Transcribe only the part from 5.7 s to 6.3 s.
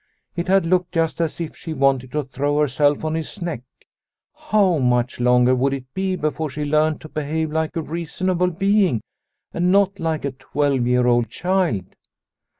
it be